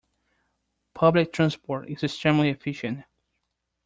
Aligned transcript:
Public 0.95 1.31
transport 1.31 1.87
is 1.87 2.03
extremely 2.03 2.49
efficient. 2.49 3.03